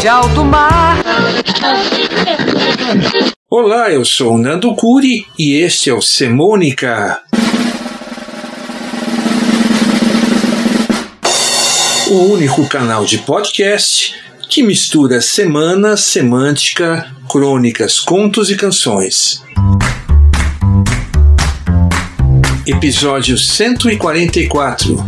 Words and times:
de 0.00 0.08
alto 0.08 0.42
mar. 0.42 0.96
Olá, 3.50 3.90
eu 3.90 4.02
sou 4.02 4.34
o 4.34 4.38
Nando 4.38 4.74
Curi 4.74 5.26
e 5.38 5.56
este 5.56 5.90
é 5.90 5.94
o 5.94 6.00
Semônica. 6.00 7.20
O 12.08 12.32
único 12.32 12.66
canal 12.66 13.04
de 13.04 13.18
podcast 13.18 14.14
que 14.48 14.62
mistura 14.62 15.20
semana, 15.20 15.98
semântica, 15.98 17.14
crônicas, 17.30 18.00
contos 18.00 18.50
e 18.50 18.56
canções. 18.56 19.42
Episódio 22.66 23.36
144 23.36 25.04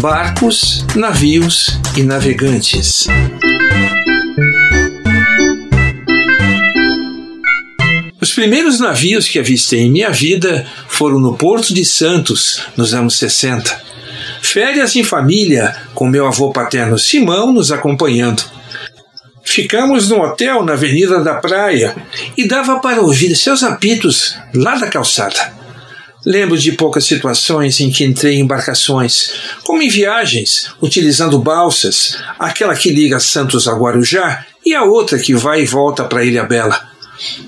Barcos, 0.00 0.84
Navios 0.96 1.78
e 1.94 2.02
Navegantes. 2.02 3.06
Os 8.24 8.32
primeiros 8.32 8.80
navios 8.80 9.28
que 9.28 9.38
avistei 9.38 9.80
em 9.80 9.90
minha 9.90 10.08
vida 10.08 10.66
foram 10.88 11.20
no 11.20 11.36
Porto 11.36 11.74
de 11.74 11.84
Santos, 11.84 12.62
nos 12.74 12.94
anos 12.94 13.18
60. 13.18 13.82
Férias 14.40 14.96
em 14.96 15.04
família, 15.04 15.76
com 15.94 16.08
meu 16.08 16.26
avô 16.26 16.50
paterno 16.50 16.98
Simão 16.98 17.52
nos 17.52 17.70
acompanhando. 17.70 18.42
Ficamos 19.44 20.08
no 20.08 20.22
hotel 20.22 20.64
na 20.64 20.72
Avenida 20.72 21.22
da 21.22 21.34
Praia 21.34 21.94
e 22.34 22.48
dava 22.48 22.80
para 22.80 23.02
ouvir 23.02 23.36
seus 23.36 23.62
apitos 23.62 24.34
lá 24.54 24.76
da 24.76 24.86
calçada. 24.86 25.52
Lembro 26.24 26.56
de 26.56 26.72
poucas 26.72 27.04
situações 27.04 27.78
em 27.78 27.90
que 27.90 28.04
entrei 28.04 28.36
em 28.36 28.40
embarcações, 28.40 29.34
como 29.64 29.82
em 29.82 29.90
viagens, 29.90 30.70
utilizando 30.80 31.38
balsas, 31.38 32.16
aquela 32.38 32.74
que 32.74 32.88
liga 32.88 33.20
Santos 33.20 33.68
a 33.68 33.74
Guarujá 33.74 34.46
e 34.64 34.74
a 34.74 34.82
outra 34.82 35.18
que 35.18 35.34
vai 35.34 35.60
e 35.60 35.66
volta 35.66 36.04
para 36.04 36.24
Ilha 36.24 36.44
Bela. 36.44 36.93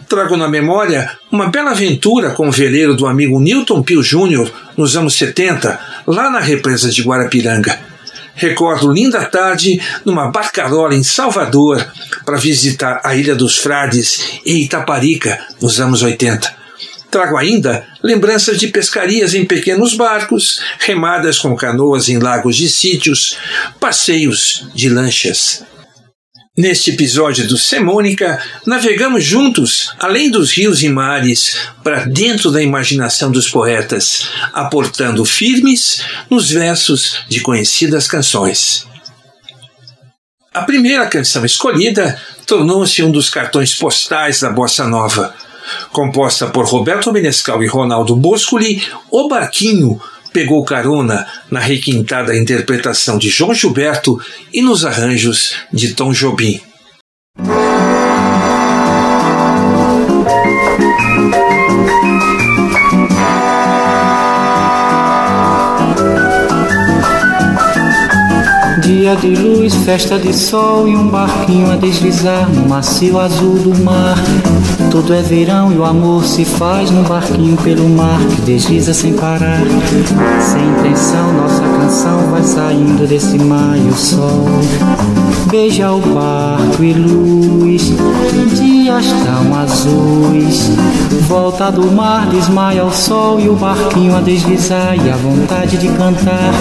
Trago 0.08 0.36
na 0.36 0.48
memória 0.48 1.10
uma 1.30 1.48
bela 1.48 1.72
aventura 1.72 2.30
com 2.30 2.48
o 2.48 2.52
veleiro 2.52 2.94
do 2.94 3.06
amigo 3.06 3.40
Newton 3.40 3.82
Pio 3.82 4.02
Jr. 4.02 4.50
nos 4.76 4.96
anos 4.96 5.14
70, 5.14 5.78
lá 6.06 6.30
na 6.30 6.40
represa 6.40 6.90
de 6.90 7.02
Guarapiranga. 7.02 7.78
Recordo 8.34 8.92
linda 8.92 9.24
tarde 9.24 9.80
numa 10.04 10.30
barcarola 10.30 10.94
em 10.94 11.02
Salvador 11.02 11.84
para 12.24 12.36
visitar 12.36 13.00
a 13.02 13.16
Ilha 13.16 13.34
dos 13.34 13.56
Frades 13.56 14.40
e 14.44 14.64
Itaparica 14.64 15.38
nos 15.60 15.80
anos 15.80 16.02
80. 16.02 16.54
Trago 17.10 17.38
ainda 17.38 17.86
lembranças 18.02 18.58
de 18.58 18.68
pescarias 18.68 19.32
em 19.32 19.46
pequenos 19.46 19.94
barcos, 19.94 20.60
remadas 20.78 21.38
com 21.38 21.56
canoas 21.56 22.08
em 22.08 22.18
lagos 22.18 22.56
de 22.56 22.68
sítios, 22.68 23.38
passeios 23.80 24.68
de 24.74 24.90
lanchas. 24.90 25.64
Neste 26.56 26.92
episódio 26.92 27.46
do 27.46 27.58
Semônica, 27.58 28.42
navegamos 28.64 29.22
juntos, 29.22 29.92
além 29.98 30.30
dos 30.30 30.52
rios 30.52 30.82
e 30.82 30.88
mares, 30.88 31.54
para 31.84 32.06
dentro 32.06 32.50
da 32.50 32.62
imaginação 32.62 33.30
dos 33.30 33.50
poetas, 33.50 34.30
aportando 34.54 35.22
firmes 35.26 36.02
nos 36.30 36.50
versos 36.50 37.18
de 37.28 37.40
conhecidas 37.40 38.08
canções. 38.08 38.86
A 40.54 40.62
primeira 40.62 41.06
canção 41.08 41.44
escolhida 41.44 42.18
tornou-se 42.46 43.02
um 43.02 43.10
dos 43.10 43.28
cartões 43.28 43.74
postais 43.74 44.40
da 44.40 44.48
Bossa 44.48 44.88
Nova. 44.88 45.34
Composta 45.92 46.46
por 46.46 46.64
Roberto 46.64 47.12
Menescal 47.12 47.62
e 47.62 47.66
Ronaldo 47.66 48.16
Boscoli, 48.16 48.82
O 49.10 49.28
Barquinho 49.28 50.00
pegou 50.36 50.62
carona 50.66 51.26
na 51.50 51.58
requintada 51.58 52.36
interpretação 52.36 53.16
de 53.16 53.30
João 53.30 53.54
Gilberto 53.54 54.20
e 54.52 54.60
nos 54.60 54.84
arranjos 54.84 55.54
de 55.72 55.94
Tom 55.94 56.12
Jobim. 56.12 56.60
Dia 68.82 69.16
de 69.16 69.28
luz, 69.28 69.74
festa 69.86 70.18
de 70.18 70.34
sol 70.34 70.86
e 70.86 70.94
um 70.94 71.08
barquinho 71.08 71.72
a 71.72 71.76
deslizar 71.76 72.46
no 72.52 72.68
macio 72.68 73.18
azul 73.18 73.54
do 73.54 73.74
mar. 73.82 74.18
Tudo 74.96 75.12
é 75.12 75.20
verão 75.20 75.70
e 75.70 75.76
o 75.76 75.84
amor 75.84 76.24
se 76.24 76.42
faz 76.42 76.90
no 76.90 77.02
barquinho 77.02 77.54
pelo 77.58 77.86
mar 77.86 78.18
que 78.18 78.40
desliza 78.40 78.94
sem 78.94 79.12
parar. 79.12 79.60
Sem 80.40 80.66
intenção, 80.70 81.34
nossa 81.34 81.60
canção 81.60 82.30
vai 82.30 82.42
saindo 82.42 83.06
desse 83.06 83.38
maio 83.38 83.92
sol. 83.92 84.46
Beija 85.50 85.92
o 85.92 86.00
barco 86.00 86.82
e 86.82 86.94
luz, 86.94 87.92
dias 88.58 89.04
tão 89.24 89.54
azuis. 89.60 90.70
Volta 91.28 91.70
do 91.70 91.92
mar, 91.92 92.26
desmaia 92.28 92.84
o 92.84 92.90
sol 92.90 93.38
e 93.38 93.48
o 93.48 93.54
barquinho 93.54 94.16
a 94.16 94.20
deslizar 94.20 94.96
e 94.96 95.10
a 95.10 95.16
vontade 95.16 95.76
de 95.76 95.88
cantar. 95.88 96.52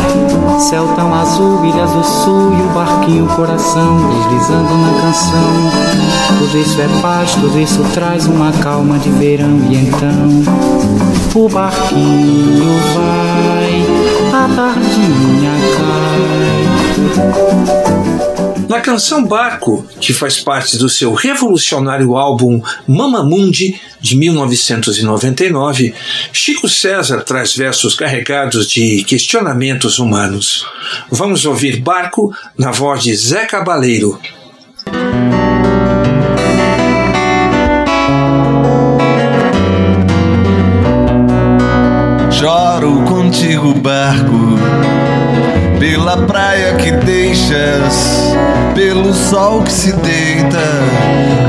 Céu 0.59 0.87
tão 0.95 1.13
azul, 1.13 1.65
ilhas 1.65 1.91
do 1.91 2.03
sul 2.03 2.53
e 2.53 2.61
o 2.61 2.73
barquinho 2.73 3.27
coração 3.27 3.97
deslizando 4.09 4.77
na 4.77 5.01
canção. 5.01 6.15
Tudo 6.39 6.57
isso 6.57 6.81
é 6.81 7.01
paz, 7.01 7.33
tudo 7.35 7.59
isso 7.59 7.83
traz 7.93 8.24
uma 8.27 8.51
calma 8.51 8.97
de 8.99 9.09
verão 9.11 9.59
e 9.71 9.75
então 9.75 10.43
o 11.35 11.49
barquinho 11.49 12.79
vai, 12.93 13.85
a 14.33 14.47
tardinha 14.55 15.51
cai. 15.77 16.25
Na 18.67 18.81
canção 18.81 19.23
Barco, 19.25 19.85
que 20.01 20.11
faz 20.11 20.39
parte 20.39 20.77
do 20.77 20.89
seu 20.89 21.13
revolucionário 21.13 22.15
álbum 22.15 22.61
Mamamundi 22.87 23.79
de 24.01 24.17
1999, 24.17 25.93
Chico 26.33 26.67
César 26.67 27.21
traz 27.21 27.55
versos 27.55 27.95
carregados 27.95 28.67
de 28.67 29.03
questionamentos 29.03 29.99
humanos. 29.99 30.65
Vamos 31.09 31.45
ouvir 31.45 31.79
Barco 31.79 32.33
na 32.57 32.71
voz 32.71 33.03
de 33.03 33.15
Zé 33.15 33.45
Cabaleiro. 33.45 34.19
Choro 42.45 43.01
contigo, 43.05 43.73
barco, 43.73 44.59
pela 45.79 46.15
praia 46.27 46.75
que 46.75 46.91
deixas, 46.91 48.35
pelo 48.75 49.15
sol 49.15 49.63
que 49.63 49.73
se 49.73 49.91
deita, 49.93 50.61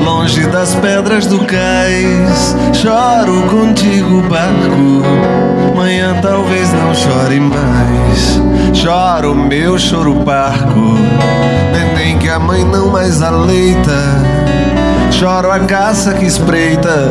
longe 0.02 0.46
das 0.46 0.74
pedras 0.76 1.26
do 1.26 1.44
cais. 1.44 2.56
Choro 2.72 3.42
contigo, 3.42 4.22
barco, 4.22 5.76
manhã 5.76 6.18
talvez 6.22 6.72
não 6.72 6.94
chore 6.94 7.40
mais. 7.40 8.40
Choro 8.72 9.34
meu 9.34 9.78
choro 9.78 10.24
parco, 10.24 10.80
neném 11.74 12.16
que 12.16 12.30
a 12.30 12.38
mãe 12.38 12.64
não 12.64 12.90
mais 12.90 13.20
aleita. 13.20 14.25
Choro 15.10 15.50
a 15.50 15.60
caça 15.60 16.14
que 16.14 16.26
espreita, 16.26 17.10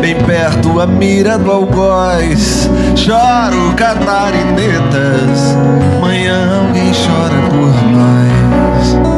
bem 0.00 0.16
perto 0.24 0.80
a 0.80 0.86
mira 0.86 1.38
do 1.38 1.50
algoz. 1.50 2.68
Choro 2.96 3.74
catarinetas, 3.76 5.54
manhã 6.00 6.66
alguém 6.66 6.92
chora 6.92 7.40
por 7.48 7.72
nós. 7.92 9.16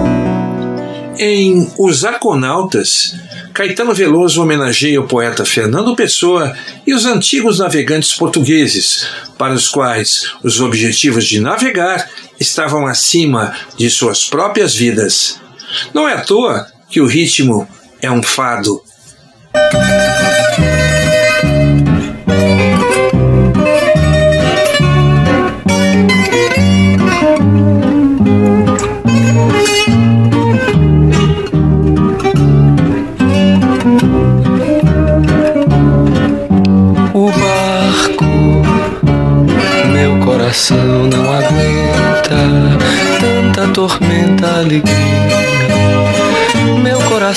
Em 1.19 1.69
Os 1.79 2.05
Arconautas, 2.05 3.15
Caetano 3.53 3.93
Veloso 3.93 4.41
homenageia 4.41 5.01
o 5.01 5.09
poeta 5.09 5.45
Fernando 5.45 5.97
Pessoa 5.97 6.57
e 6.87 6.95
os 6.95 7.07
antigos 7.07 7.59
navegantes 7.59 8.15
portugueses, 8.15 9.09
para 9.37 9.53
os 9.53 9.69
quais 9.69 10.33
os 10.45 10.61
objetivos 10.61 11.25
de 11.25 11.41
navegar 11.41 12.09
estavam 12.39 12.87
acima 12.87 13.53
de 13.77 13.91
suas 13.91 14.27
próprias 14.27 14.77
vidas. 14.77 15.41
Não 15.93 16.09
é 16.09 16.13
à 16.13 16.21
toa 16.21 16.69
que 16.89 17.01
o 17.01 17.07
ritmo 17.07 17.67
é 18.01 18.11
um 18.11 18.23
fado. 18.23 18.83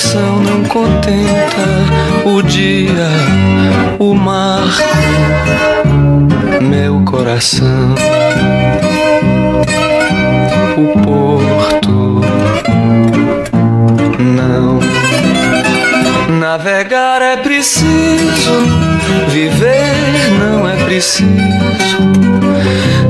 Coração 0.02 0.42
não 0.42 0.64
contenta 0.64 2.26
o 2.26 2.42
dia, 2.42 3.08
o 4.00 4.12
mar. 4.14 4.64
Meu 6.60 7.02
coração, 7.04 7.94
o 10.76 10.98
porto. 11.02 12.20
Não. 14.18 14.80
Navegar 16.38 17.22
é 17.22 17.36
preciso, 17.36 18.52
viver 19.28 20.32
não 20.40 20.68
é 20.68 20.76
preciso. 20.84 21.30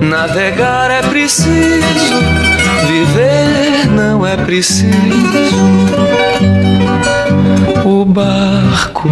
Navegar 0.02 0.90
é 0.90 1.02
preciso, 1.02 2.20
viver 2.86 3.88
não 3.90 4.26
é 4.26 4.36
preciso. 4.36 4.92
O 7.84 8.04
barco, 8.04 9.08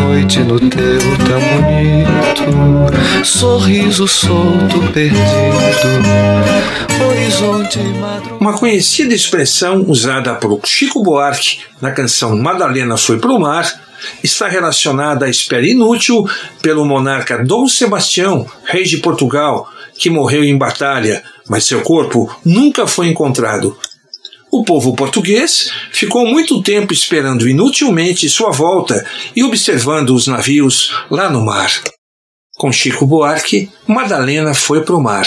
noite 0.00 0.40
no 0.40 0.60
teu 0.60 1.00
tão 1.26 1.40
bonito, 1.62 3.24
sorriso 3.24 4.06
solto 4.06 4.82
perdido, 4.92 5.18
horizonte 7.08 7.78
madrugada. 7.78 8.36
Uma 8.38 8.52
conhecida 8.52 9.14
expressão 9.14 9.82
usada 9.88 10.34
por 10.34 10.60
Chico 10.66 11.02
Buarque 11.02 11.60
na 11.80 11.90
canção 11.90 12.36
Madalena 12.36 12.98
Foi 12.98 13.18
Pro 13.18 13.40
Mar 13.40 13.66
está 14.22 14.46
relacionada 14.46 15.24
à 15.24 15.30
espera 15.30 15.66
inútil 15.66 16.28
pelo 16.60 16.84
monarca 16.84 17.42
Dom 17.42 17.66
Sebastião, 17.66 18.46
rei 18.64 18.84
de 18.84 18.98
Portugal, 18.98 19.66
que 19.96 20.10
morreu 20.10 20.44
em 20.44 20.58
batalha, 20.58 21.22
mas 21.48 21.64
seu 21.64 21.80
corpo 21.80 22.30
nunca 22.44 22.86
foi 22.86 23.08
encontrado. 23.08 23.74
O 24.52 24.64
povo 24.64 24.94
português 24.96 25.70
ficou 25.92 26.26
muito 26.26 26.60
tempo 26.60 26.92
esperando 26.92 27.48
inutilmente 27.48 28.28
sua 28.28 28.50
volta 28.50 29.06
e 29.34 29.44
observando 29.44 30.10
os 30.10 30.26
navios 30.26 30.92
lá 31.08 31.30
no 31.30 31.44
mar. 31.44 31.70
Com 32.56 32.72
Chico 32.72 33.06
Buarque, 33.06 33.70
Madalena 33.86 34.52
foi 34.52 34.82
pro 34.82 35.00
mar. 35.00 35.26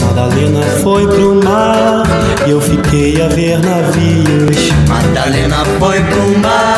Madalena 0.00 0.62
foi 0.82 1.06
pro 1.08 1.34
mar 1.44 2.04
e 2.46 2.50
eu 2.50 2.60
fiquei 2.60 3.20
a 3.20 3.28
ver 3.28 3.58
navios. 3.58 4.70
Madalena 4.88 5.64
foi 5.80 6.00
pro 6.04 6.38
mar, 6.38 6.77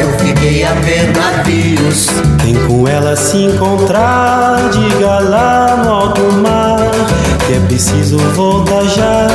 eu 0.00 0.18
fiquei 0.18 0.64
a 0.64 0.72
ver 0.74 1.12
navios. 1.12 2.06
Quem 2.42 2.54
com 2.66 2.88
ela 2.88 3.14
se 3.16 3.36
encontrar, 3.36 4.70
diga 4.70 5.18
lá 5.20 5.82
no 5.84 5.90
alto 5.90 6.22
mar 6.42 6.90
que 7.50 7.56
é 7.56 7.60
preciso 7.66 8.16
voltar 8.36 8.84
já 8.84 9.26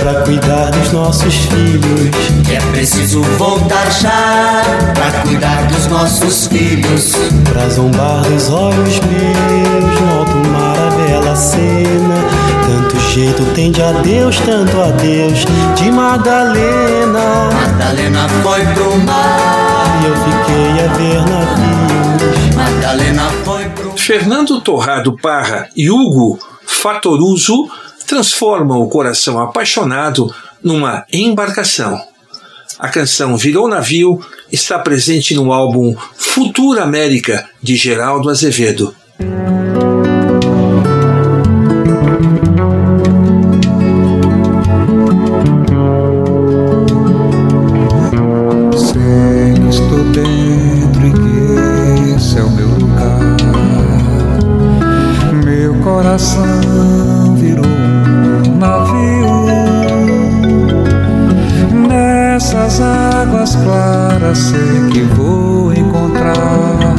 pra 0.00 0.22
cuidar 0.22 0.72
dos 0.72 0.90
nossos 0.90 1.34
filhos. 1.34 2.10
Que 2.44 2.56
é 2.56 2.60
preciso 2.72 3.22
voltar 3.38 3.88
já 3.92 4.62
pra 4.92 5.20
cuidar 5.22 5.62
dos 5.68 5.86
nossos 5.86 6.48
filhos. 6.48 7.12
Pra 7.52 7.68
zombar 7.68 8.22
dos 8.22 8.50
olhos 8.50 8.98
meus 9.00 10.00
no 10.00 10.18
alto 10.18 10.48
mar 10.48 10.76
a 10.78 10.90
bela 11.06 11.36
cena. 11.36 12.24
Tanto 12.66 12.98
jeito 13.12 13.44
tem 13.54 13.70
de 13.70 13.82
adeus, 13.82 14.40
tanto 14.40 14.80
adeus 14.80 15.44
de 15.76 15.92
Madalena. 15.92 17.50
Madalena 17.52 18.28
foi 18.42 18.64
pro 18.74 18.98
mar 18.98 19.63
eu 20.04 20.14
fiquei 20.16 20.84
a 20.84 20.92
ver 20.92 21.20
navios. 21.30 22.54
Madalena 22.54 23.30
foi 23.44 23.68
pro 23.70 23.96
Fernando 23.96 24.60
Torrado 24.60 25.16
Parra 25.16 25.68
e 25.74 25.90
Hugo 25.90 26.38
Fatoruso 26.66 27.68
transformam 28.06 28.80
o 28.80 28.88
coração 28.88 29.40
apaixonado 29.40 30.32
numa 30.62 31.04
embarcação. 31.12 31.98
A 32.78 32.88
canção 32.88 33.36
Virou 33.36 33.66
Navio 33.68 34.20
está 34.52 34.78
presente 34.78 35.34
no 35.34 35.52
álbum 35.52 35.96
Futura 36.16 36.82
América 36.82 37.48
de 37.62 37.76
Geraldo 37.76 38.28
Azevedo. 38.28 38.94
Coração 56.14 57.34
virou 57.34 57.66
um 57.66 58.56
navio. 58.56 59.46
Nessas 61.88 62.80
águas 62.80 63.56
claras 63.56 64.38
sei 64.38 64.90
que 64.92 65.00
vou 65.14 65.72
encontrar 65.72 66.94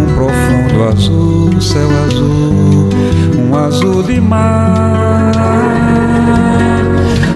um 0.00 0.06
profundo 0.14 0.82
azul, 0.88 1.60
céu 1.60 1.88
azul, 2.06 2.88
um 3.36 3.54
azul 3.54 4.02
de 4.02 4.18
mar. 4.18 5.32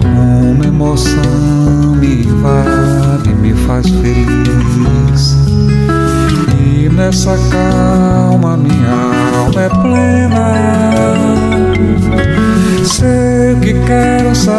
Uma 0.03 0.65
emoção 0.65 1.95
me 2.01 2.23
invade, 2.23 3.35
me 3.35 3.53
faz 3.67 3.87
feliz. 3.87 5.37
E 6.59 6.89
nessa 6.89 7.37
calma 7.51 8.08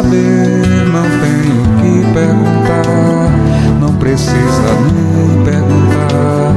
saber, 0.00 0.86
não 0.88 1.02
tenho 1.02 1.62
que 1.76 2.14
perguntar. 2.14 3.30
Não 3.78 3.94
precisa 3.96 4.72
nem 4.94 5.44
perguntar. 5.44 6.54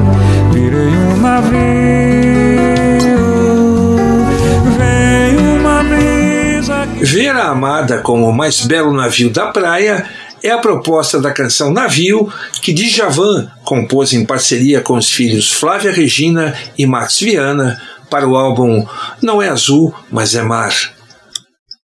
Virei 0.53 0.87
um 0.87 1.17
navio, 1.17 1.59
vem 4.77 5.37
uma 5.59 5.83
brisa 5.83 6.87
que 6.87 7.03
Ver 7.05 7.35
a 7.35 7.49
amada 7.49 7.99
como 7.99 8.29
o 8.29 8.33
mais 8.33 8.61
belo 8.61 8.93
navio 8.93 9.29
da 9.29 9.47
praia 9.47 10.05
é 10.41 10.51
a 10.51 10.57
proposta 10.57 11.19
da 11.19 11.31
canção 11.31 11.71
Navio 11.71 12.31
que 12.61 12.73
Djavan 12.73 13.49
compôs 13.63 14.13
em 14.13 14.25
parceria 14.25 14.81
com 14.81 14.95
os 14.95 15.09
filhos 15.09 15.51
Flávia 15.51 15.91
Regina 15.91 16.53
e 16.77 16.85
Max 16.85 17.19
Viana 17.19 17.81
para 18.09 18.27
o 18.27 18.35
álbum 18.35 18.85
Não 19.21 19.41
é 19.41 19.49
Azul, 19.49 19.93
mas 20.11 20.35
é 20.35 20.43
Mar. 20.43 20.73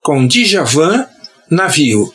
Com 0.00 0.26
Djavan, 0.26 1.06
Navio. 1.54 2.11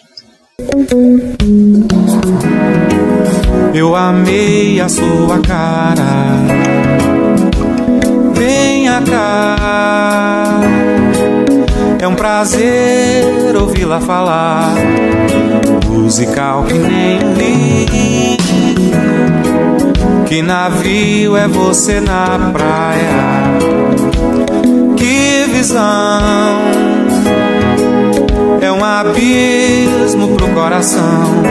Eu 3.73 3.95
amei 3.95 4.81
a 4.81 4.89
sua 4.89 5.39
cara. 5.39 6.35
Venha 8.33 9.01
cá. 9.01 10.59
É 12.01 12.07
um 12.07 12.15
prazer 12.15 13.55
ouvi-la 13.55 14.01
falar. 14.01 14.75
Musical 15.87 16.65
que 16.65 16.73
nem 16.73 17.19
livro. 17.33 18.39
Que 20.27 20.41
navio 20.41 21.37
é 21.37 21.47
você 21.47 22.01
na 22.01 22.51
praia? 22.51 23.55
Que 24.97 25.45
visão! 25.49 27.18
Um 28.79 28.85
abismo 28.85 30.37
pro 30.37 30.47
coração. 30.51 31.43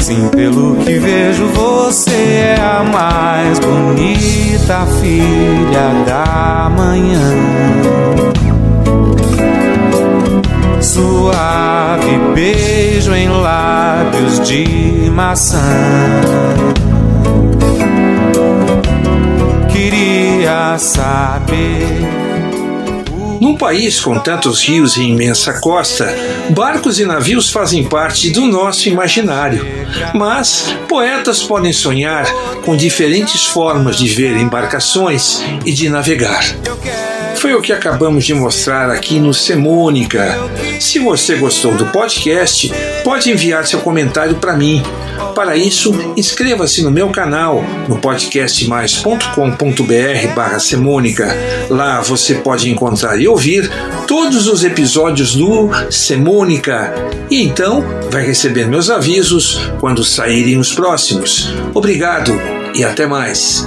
Sim, 0.00 0.30
pelo 0.30 0.76
que 0.76 0.98
vejo, 0.98 1.44
você 1.48 2.10
é 2.10 2.56
a 2.58 2.82
mais 2.82 3.58
bonita 3.58 4.86
filha 4.98 5.92
da 6.06 6.70
manhã. 6.74 7.20
Suave 10.80 12.18
beijo 12.34 13.14
em 13.14 13.28
lábios 13.28 14.40
de 14.40 15.10
maçã. 15.10 15.60
Queria 19.70 20.78
saber. 20.78 22.21
Num 23.42 23.56
país 23.56 24.00
com 24.00 24.20
tantos 24.20 24.62
rios 24.62 24.96
e 24.96 25.02
imensa 25.02 25.58
costa, 25.58 26.14
barcos 26.50 27.00
e 27.00 27.04
navios 27.04 27.50
fazem 27.50 27.82
parte 27.82 28.30
do 28.30 28.46
nosso 28.46 28.88
imaginário. 28.88 29.66
Mas 30.14 30.72
poetas 30.88 31.42
podem 31.42 31.72
sonhar 31.72 32.24
com 32.64 32.76
diferentes 32.76 33.44
formas 33.44 33.96
de 33.96 34.06
ver 34.06 34.36
embarcações 34.36 35.42
e 35.66 35.72
de 35.72 35.88
navegar. 35.88 36.44
Foi 37.36 37.54
o 37.54 37.60
que 37.60 37.72
acabamos 37.72 38.24
de 38.24 38.34
mostrar 38.34 38.90
aqui 38.90 39.18
no 39.18 39.34
Semônica. 39.34 40.38
Se 40.80 40.98
você 40.98 41.36
gostou 41.36 41.74
do 41.74 41.86
podcast, 41.86 42.72
pode 43.04 43.30
enviar 43.30 43.66
seu 43.66 43.80
comentário 43.80 44.36
para 44.36 44.56
mim. 44.56 44.82
Para 45.34 45.56
isso, 45.56 45.92
inscreva-se 46.16 46.82
no 46.82 46.90
meu 46.90 47.10
canal 47.10 47.64
no 47.88 47.98
podcastmais.com.br 47.98 50.34
barra 50.34 50.58
Semônica. 50.58 51.28
Lá 51.68 52.00
você 52.00 52.36
pode 52.36 52.70
encontrar 52.70 53.20
e 53.20 53.26
ouvir 53.26 53.70
todos 54.06 54.46
os 54.46 54.62
episódios 54.62 55.34
do 55.34 55.70
Semônica 55.90 56.94
e 57.30 57.42
então 57.42 57.84
vai 58.10 58.24
receber 58.24 58.68
meus 58.68 58.90
avisos 58.90 59.58
quando 59.80 60.04
saírem 60.04 60.58
os 60.58 60.72
próximos. 60.72 61.52
Obrigado 61.74 62.32
e 62.74 62.84
até 62.84 63.06
mais. 63.06 63.66